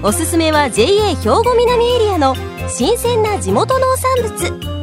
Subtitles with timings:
[0.00, 2.36] おすすめは JA 兵庫南エリアの
[2.68, 4.78] 新鮮な地元農産物。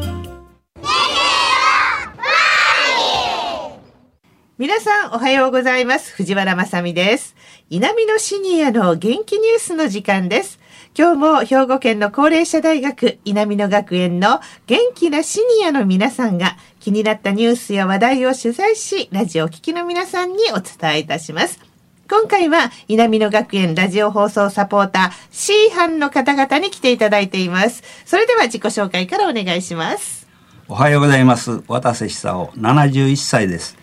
[4.57, 6.13] 皆さんおはようございます。
[6.15, 7.33] 藤原まさです。
[7.69, 10.59] 南のシニアの元気ニュースの時間です。
[10.97, 21.74] 今日も兵庫県の高齢者大学稲美野学園の元気なシニアの皆さんが気になったニュースや話題を取材し、ラジオを聴きの皆さんにお伝えいたします。
[22.07, 27.81] 今回は稲美野学園ラジオ放送サポーター C 班の方々に来ていただいています。
[28.05, 30.27] それでは自己紹介からお願いします。
[30.67, 31.63] おはようございます。
[31.67, 33.75] 渡瀬久夫、71歳です。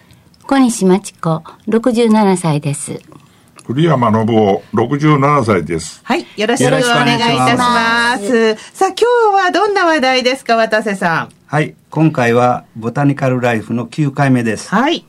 [0.46, 3.00] 小西真知子、67歳です。
[3.66, 6.00] 栗山信夫、67歳です。
[6.04, 6.24] はい。
[6.36, 6.80] よろしくお願
[7.14, 8.54] いいたします。
[8.72, 8.94] さあ、今
[9.32, 11.28] 日はどんな話題ですか、渡瀬さん。
[11.46, 11.74] はい。
[11.90, 14.68] 今回は、ボタニカルライフの9回目です。
[14.68, 15.06] はい。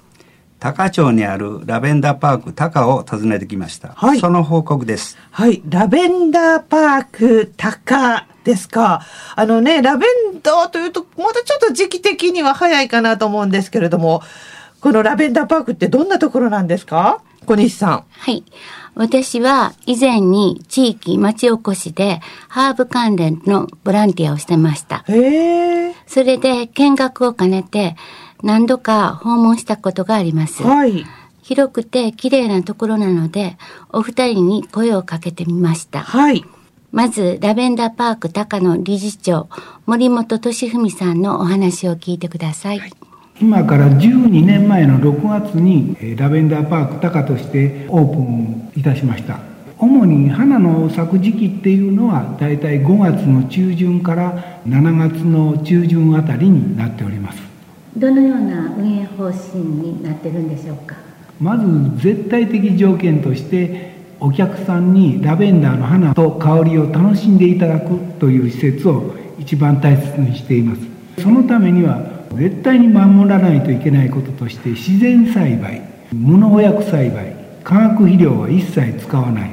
[0.63, 3.89] 高町にあるラベンダーパーク高を訪ねてきました。
[3.89, 4.19] はい。
[4.21, 5.17] その報告です。
[5.29, 5.61] はい。
[5.67, 9.01] ラベンダーパーク高ですか。
[9.35, 14.21] あのね、ラベンダーというと、またちょっと時期的には早いかなと思うんですけれども、
[14.79, 17.21] このラベンダーパークってどんなところなんですか？
[17.45, 18.05] 小西さん。
[18.09, 18.45] はい。
[18.95, 25.03] 私は以前に地域町おこしでハーブ関連のボランティアをしてました。
[25.09, 25.93] へえ。
[26.07, 27.97] それで見学を兼ねて
[28.43, 30.61] 何度か訪問したことがあります。
[30.61, 31.05] はい。
[31.41, 33.57] 広くて綺麗なところなので、
[33.89, 36.01] お二人に声をかけてみました。
[36.01, 36.45] はい。
[36.91, 39.49] まず、ラベンダーパーク高野理事長、
[39.87, 42.93] 森本俊文さんのお話を聞いてください、はい
[43.41, 49.39] 今から12年前の6月にラベンダーパーク高としてオープンいたしました
[49.79, 57.52] 主に花の咲く時期っていうのはだいたい5月の中旬から7月の中旬あたりになっております
[57.95, 60.95] どのような運営方針になってるんでしょうか？
[61.39, 61.65] まず
[61.97, 70.81] 絶対的条件としてお客さんにラベンダーの花と香りを楽しんでいただくという施設を一番大切にしています。
[71.21, 72.01] そのためには
[72.35, 75.81] 絶対に守らないといけないこととして自然栽培
[76.11, 79.51] 無農薬栽培化学肥料は一切使わない。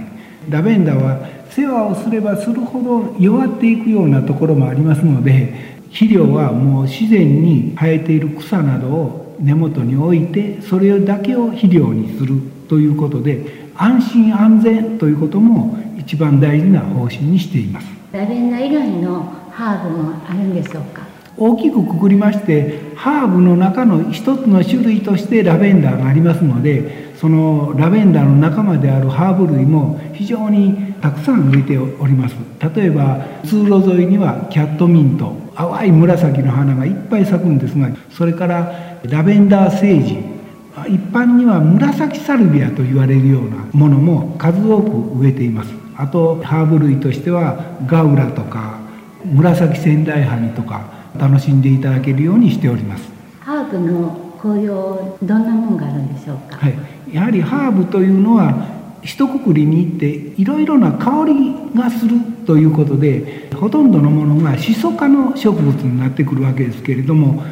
[0.48, 17.86] ラベンダーは世話をすればするほど弱っていくようなところもありますので肥料はもう自然に生えている草などを根元に置いてそれだけを肥料にするということで安心安全ということも一番大事な方針にしています。
[18.12, 21.02] ラベンダー以外のハーブもあるんでしょうか？
[21.36, 32.36] 大きくくくりましてハーブの中の一つの種類としてラベンダーがありますのでそのラベンダーの仲間であるハーブ類も非常にたくさん植えております。
[32.74, 40.18] 例えば通路沿いにはキャットミント淡い紫の花がいっぱい咲くんですがそれからラベンダーセージ
[40.88, 45.70] 一般には紫サルビアと言われるようなものも数多く植えています。
[45.96, 48.78] あとハーブ類としてはガウラとか
[49.24, 50.88] 紫仙台ハニとか
[51.18, 53.10] 楽しんでいただけるようにしております。
[53.40, 56.74] ハーブの紅葉どんなもんがあるんでしょうか、はい、
[57.12, 62.16] やはりハーブというのは一括りに行っていろいろな香りがする
[62.46, 67.42] ということでほとんどのものがシソ科の植物になってくるわけですけれども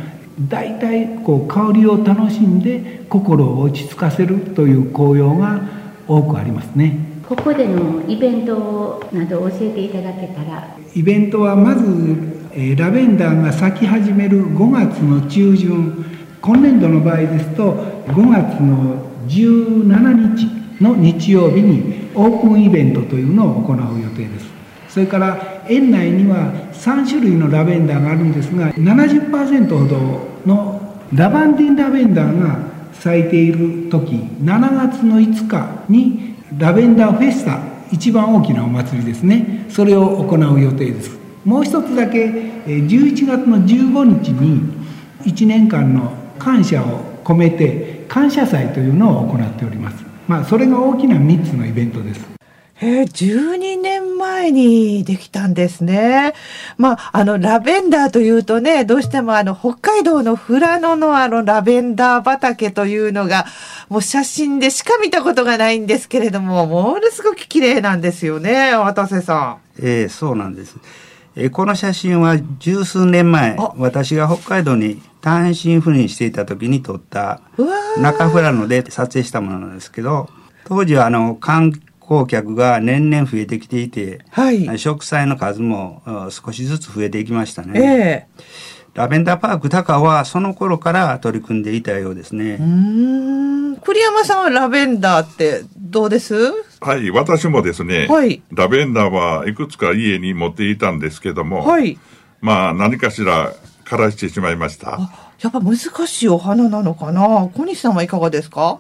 [0.49, 5.61] 大体こう香りを楽しんで心を落ち着かせるという紅葉が
[6.07, 6.97] 多くありますね。
[7.29, 10.77] ここでのイベントなど教えていただけたら。
[10.95, 11.85] イベントはまず
[12.53, 16.05] えラベンダーが咲き始める5月の中旬。
[16.41, 17.75] 今年度の場合ですと
[18.07, 24.47] 5月の17日の日曜日にオープンイベントというのを行う予定です。
[24.89, 30.81] それから園内には3種類のラベンダーがあるんですが70%ほどの
[31.13, 32.59] ラバンディンラベンダーが
[32.93, 37.61] 咲いている時7月の5日にラベンダーフェスタ
[37.93, 39.67] 一番大きなお祭りですね。
[39.69, 41.17] それを行う予定です。
[41.45, 42.27] もう一つだけ
[42.67, 44.61] 11月の15日に
[45.25, 50.08] 1年間の感謝を込めて感謝祭というのを行っております。
[50.29, 52.39] まあそれが大きな3つのイベントです
[52.81, 56.33] へえ、12年前にできたんですね。
[56.77, 63.47] まあ、あの、ラベンダーというとね、どうしてもあの、北海道の富良野のあの、ラベンダー畑というのが、
[63.89, 69.83] もう写真でしか見たことがないんですけれども、ものすごく綺麗なんですよね、渡瀬さん。
[69.83, 70.77] ええそうなんです。
[71.35, 77.41] えこの写真は十数年前、私が北海道に単身赴任していた時に撮った
[77.99, 80.29] 中富良野で撮影したものなんですけど、
[80.65, 88.27] 当時はあの観光客が年々増えてきていて、はい、植栽の数も少しずつ増えていきましたね。
[88.39, 92.57] えーラベンダーパーク高はその頃から取り組んでいたようですね。
[93.85, 96.35] 栗山さんはラベンダーってどうです？
[96.81, 101.97] はい、私もですね、はい、ラベンダーはいくつか家に持っていたんですけども、はい、
[102.41, 103.53] まあ何かしら
[103.89, 104.99] 枯らしてしまいました。
[105.41, 107.49] やっぱ難しいお花なのかな？
[107.55, 108.79] 小西さんはいかがですか？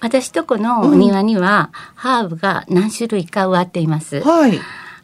[0.00, 4.20] 私とこのお庭には、ハーブが何種類か植わっています。
[4.20, 4.60] はい。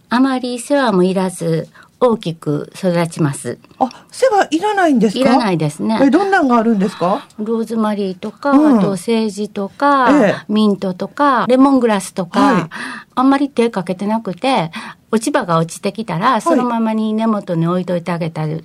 [0.08, 1.69] あまり世話もいらず、
[2.00, 3.58] 大きく育ちます。
[3.79, 5.20] あ、世話いらないんですか？
[5.20, 5.99] いらないですね。
[6.03, 7.26] え、どんなんがあるんですか？
[7.38, 12.69] ローズマリーとか、うん、あとセージとか、ええ、ミントとか、レモングラスとか、はい、
[13.14, 14.70] あんまり手かけてなくて、
[15.11, 18.64] 落ち葉が落ちてきたら、そのままに根元に置いといてあげたり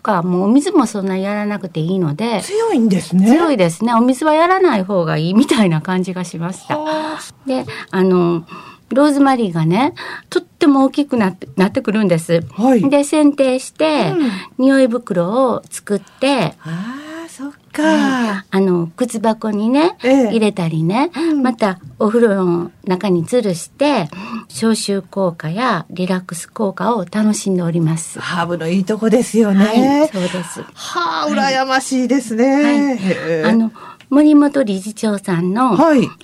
[0.00, 2.40] とか、もうお水もそんなやらなくていいので。
[2.42, 3.26] 強いんですね。
[3.26, 3.92] 強いですね。
[3.94, 6.78] お水はやらない方がいい みたいな感じがしました。
[7.46, 8.44] で、あの、
[8.88, 9.94] ローズマリーがね、
[10.30, 12.42] とっても大きくなって、なってくるんです。
[12.56, 17.09] はい、で、剪定して、うん、匂い袋を作って、あ
[17.72, 24.08] あ、そっか、あの、靴箱にね、ええ、入れたりね、うん、またお風呂の中に吊るして、
[24.48, 28.20] 消臭効果やリラックス効果を楽しんでおります。
[28.20, 29.64] ハーブのいいとこですよね。
[29.64, 30.62] はい、そうです。
[30.62, 32.96] はあ、羨ましいですね。
[32.96, 33.44] はい。
[33.44, 33.72] あの、
[34.08, 35.78] 森本理事長さんの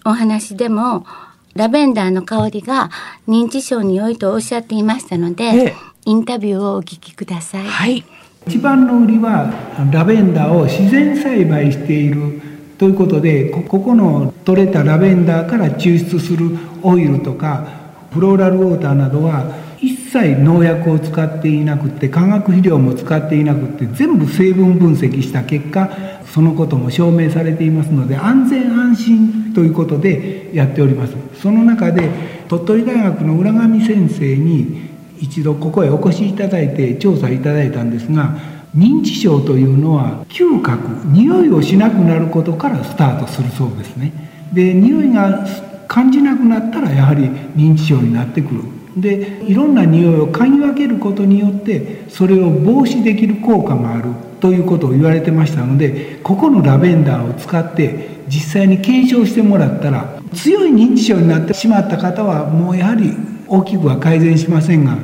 [0.05, 1.27] お話でも、はい
[1.57, 2.91] ラベンダーの香りが
[3.27, 7.67] 認知症に良いとおっしゃっていましたので、ええ、インタビューをお聞きください。
[7.67, 8.05] はい。
[8.47, 9.53] 一番の売りは
[9.93, 12.41] ラベンダーを自然栽培している
[12.79, 17.67] ということでここの取れたラベンダーから抽出するオイルとか
[18.13, 25.91] フローラルウォーターなどは一切農薬を使っていなくて化学肥料も使っていなくて全部成分分析した結果
[26.33, 31.15] そのことも証明されていますので安全安心ということでやっております。
[31.43, 32.11] その中で
[32.49, 38.37] 鳥取大学の浦上先生に一度ここへお越しいただいて調査いただいたんですが
[38.77, 44.13] 認知症というのは嗅覚匂いをしなくなることからスタートするそうですね。
[44.53, 45.47] で匂いが
[45.89, 48.63] 感じなくなったらやはり認知症になってくる。
[48.97, 54.11] でいろんな匂いを嗅ぎ分けることによってそれを防止できる効果がある。
[54.41, 63.13] ということを言われてましたのでここのラベンダーを使って実際に検証してもらったら強い認知症になってしまった方はもうやはり
[63.49, 64.99] 大きくは改善しませんが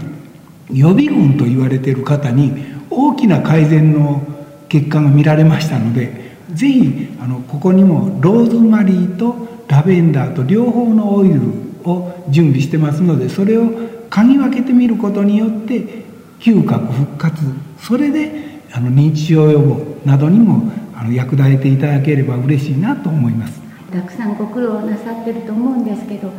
[0.72, 2.52] 予備軍と言われている方に
[2.90, 4.22] 大きな改善の
[4.68, 11.40] 結果が見られましたので是非あのここにもローズマリーとラベンダーと両方のオイル
[11.84, 13.70] を準備してますのでそれを
[14.10, 16.04] 嗅ぎ分けてみることによって
[16.38, 17.42] 嗅覚復活
[17.78, 23.60] それであの認知症予防などにもあの役立てていただければ嬉しいなと思います。
[23.90, 26.30] たくさんご苦労なさってると思うんですけど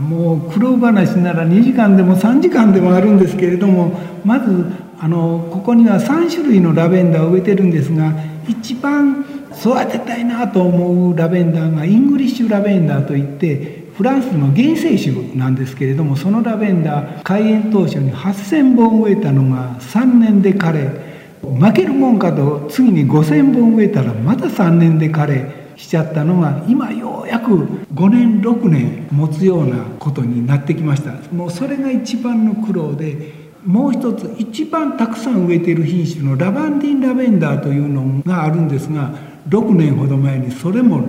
[0.00, 3.92] もう苦労話なら2時間でも3時間でもあるんですけれども
[4.24, 4.66] まず
[4.98, 8.12] あのここには3種類のラベンダーを植えてるんですが
[8.48, 27.54] 一番育てたいなと思うラベンダーがイングリッシュラベンダーといってフランスの原生種なんですけれどもそのラベンダー開園当初に8,000本植えたのが3年で枯れ負けるもんかと次に5,000本植えたらまた3年で枯れしちゃったのが今ようやく
[27.94, 31.12] 5年6年持つようなことになってきました。
[31.34, 39.12] もうそれが一番の苦労でもう一つ一番たくさん植えている品種のラバンディンラベンダーというのがあるんですが
[39.48, 41.02] 6年ほど前にそれも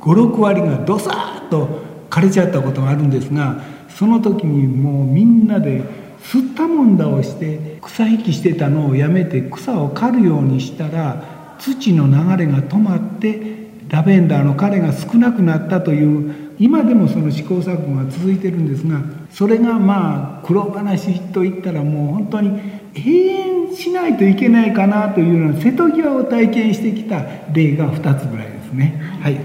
[0.00, 3.60] 56割がドサーッと枯れちゃったことがあるんですが
[3.90, 5.82] その時にもうみんなで
[6.22, 22.60] すったもんだをして草引きしてたのをやめて草を刈るようにしたら土の流れが止まってラベンダーの枯れが少なくなったという今でもその試行錯誤が続いてるんですがそれがまあ苦労話といったらもう本当に
[22.94, 29.00] 永遠しないといけないかなというような瀬戸際を体験してきた例が2つぐらいですね。
[29.22, 29.42] はい、いや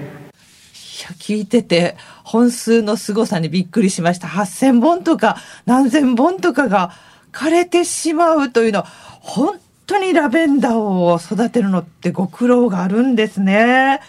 [1.20, 4.28] 聞いてて本数の凄さにびっくりしました。
[4.28, 6.92] 8000本とか何千本とかが
[7.32, 8.88] 枯れてしまうというのは
[9.20, 14.00] 本当にラベンダーを育てるのってご苦労があるんですね。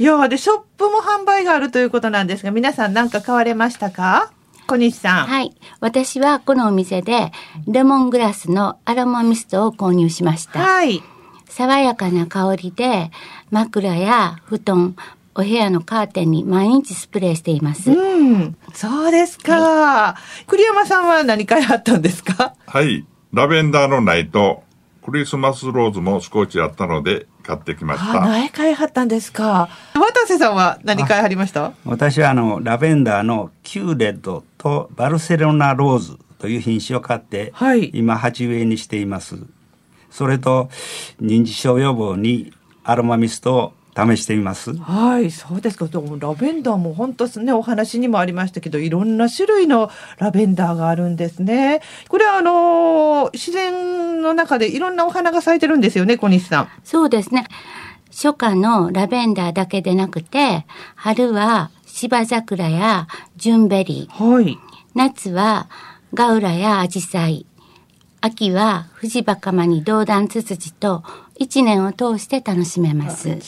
[0.00, 4.32] いやで、ショップも販売があるということなんですが、皆さん何か買われましたか？
[4.66, 5.26] 小西さん。
[5.26, 5.54] はい。
[5.80, 7.32] 私はこのお店で、
[7.66, 10.58] レモングラスのアロマミストを購入しました。
[10.58, 11.02] はい。
[11.50, 13.10] 爽やかな香りで、
[13.50, 14.96] 枕や布団、
[15.34, 17.90] お部屋のカーテンに毎日スプレーしています。
[17.90, 18.56] うん。
[18.72, 19.60] そうですか。
[19.60, 22.54] はい、栗山さんは何買いはったんですか？
[22.66, 23.04] はい。
[23.34, 24.62] ラベンダーのないと
[25.04, 28.20] クリスマスローズも少しあったので買ってきました。
[28.20, 29.68] 苗買いはったんですか。
[29.94, 31.72] 渡瀬さんは何買いはりました？
[31.84, 39.36] 私はあの、ラベンダーのキューレッドとバルセロナローズという品種を買って、はい、今鉢植えにしています。
[40.12, 40.70] それと、
[41.20, 42.52] 認知症予防に
[42.84, 44.74] アロマミストを試してみます？
[44.74, 45.86] はい、そうですか。
[45.86, 51.80] でもラベンダーも本当ね、お話にもありましたけど、いろんな種類のラベンダーがあるんですね。
[52.08, 56.68] これはあの、自然の中でいろんなお花が咲いてるんですよね、小西さん。
[56.84, 57.46] そうですね。
[58.10, 60.66] 初夏のラベンダーだけでなくて、
[60.96, 63.06] 春は芝桜や
[63.36, 64.32] ジュンベリー。
[64.32, 64.58] はい。
[64.94, 65.68] 夏は
[66.14, 67.46] ガウラやアジサイ。
[68.22, 71.02] 秋は藤バカマに銅弾ツツジと
[71.36, 73.38] 一年を通して楽しめます。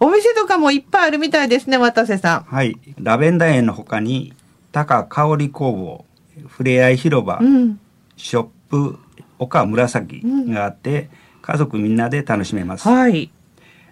[0.00, 2.42] お店とかもいっぱいあるみたいですね、渡瀬さん。
[2.44, 2.78] はい。
[2.98, 4.32] ラベンダー園の他に、
[4.72, 6.04] 高香り工房、
[6.48, 7.78] ふれあい広場、うん、
[8.16, 8.98] ショップ、
[9.38, 11.08] 岡紫があって、うん、
[11.42, 12.88] 家族みんなで楽しめます。
[12.88, 13.30] はい。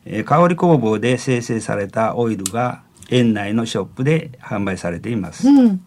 [0.07, 5.47] えー、香り工房で生成されたオイルが園内のショップで販売されています。
[5.47, 5.85] うん、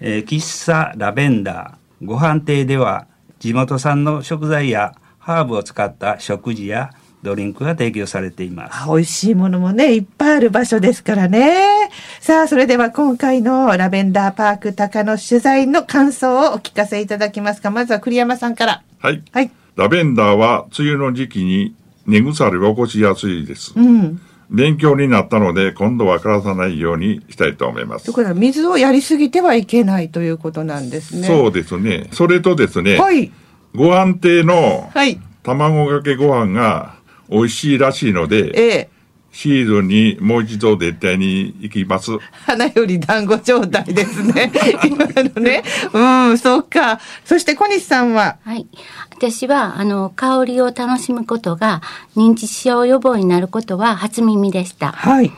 [0.00, 3.06] えー、喫茶ラベンダー、ご飯亭では
[3.38, 6.90] 地元産の食材やハーブを使った食事や
[7.22, 8.88] ドリンクが提供されています。
[8.88, 11.90] 美味しいものもね、いっぱいある場所ですからね。
[12.20, 17.70] さあ、それでは今回のラベンダーパーク高野取材の感想をお聞かせいただけますか。
[17.70, 18.82] まずは栗山さんから。
[19.00, 19.22] はい。
[19.32, 19.50] はい。
[19.74, 21.74] ラベンダーは梅雨の時期に
[22.06, 23.72] 根腐れが起こしやすいです。
[23.76, 24.20] うん。
[24.50, 28.04] 勉強になったので、今度は枯らさないようにしたいと思います。
[28.04, 31.26] ということは、水をやりすぎてはいけないということなんですね。
[31.26, 32.08] そうですね。
[32.12, 33.32] それとですね、はい。
[33.74, 35.20] ご飯亭の、はい。
[35.42, 36.96] 卵かけご飯が
[37.28, 38.88] 美味しいらしいので、ええ、
[39.36, 42.10] シーズンにもう一度絶対に行きます。
[42.46, 44.50] 花より団子状態ですね。
[44.88, 45.62] 今のね。
[45.92, 47.00] うん、そっか。
[47.26, 48.38] そして小西さんは？
[48.42, 48.66] はい。
[49.10, 51.82] 私は、あの、香りを楽しむことが
[52.16, 54.92] 認知症予防になることは初耳でした。
[54.92, 55.30] はい。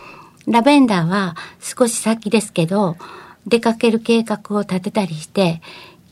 [0.47, 2.97] ラベンダーは少し先ですけど、
[3.49, 5.61] 出かける計画を立てたりして、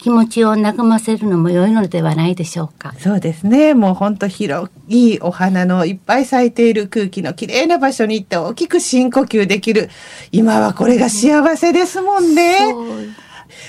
[0.06, 2.94] 気持ちを和ませるのも良いのではないでしょうか。
[3.00, 3.74] そうですね。
[3.74, 9.90] もう本当広いお花のいっぱい咲いている空気のきれいな場所に行って大きく深呼吸できる。
[10.30, 12.72] 今はこれが幸せですもんね。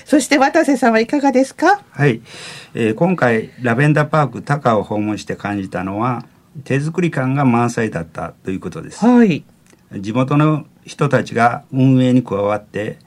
[0.06, 1.82] そして渡瀬さんはいかがですか？
[1.90, 2.22] はい、
[2.76, 6.24] えー、今回ラベンダーパーク高を訪問して感じたのは
[6.66, 9.04] 手作り感が満載だったということです。
[9.04, 9.44] はい。
[9.92, 13.00] 地元の人たちが運営に加わって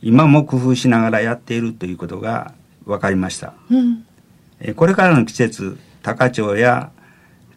[0.00, 6.90] 今も工夫しながらやっているということが分かりました、うん、これからの季節高町や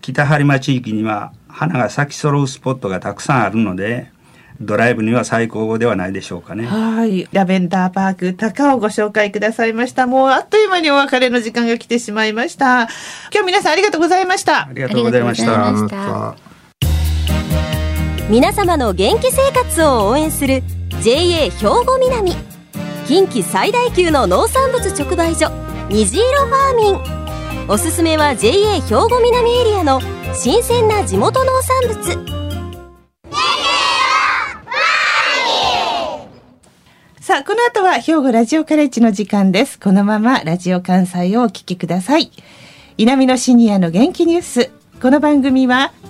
[0.01, 4.11] 北播磨地域には花が咲き揃うスポットがたくさんあるので
[4.61, 6.65] ドライブには最高ではないでしょうかね。
[6.65, 7.27] はい。
[7.31, 10.07] ラベンダーパーク高をご紹介くださいました。
[10.07, 12.83] もうあっという間にお別れの時間が来てしまいました。
[13.33, 14.67] 今日皆さんありがとうございました。
[14.67, 16.35] ありがとうございました。
[18.29, 20.63] 皆様の元気生活を応援する
[21.01, 21.49] JA 兵
[21.85, 22.54] 庫南
[23.07, 25.51] 近畿最大級の農産物直売所
[25.89, 30.01] 虹色ファーミンおすすめは JA 兵庫南エリアの
[30.33, 32.35] 新鮮な地元農産物
[37.21, 39.79] さあ、この後は兵庫ラジオカレッジの時間です。
[39.79, 42.31] このままラジオ関西をお聞きください。
[42.97, 44.71] 稲美のシニアの元気ニュース。
[45.01, 45.91] この番組は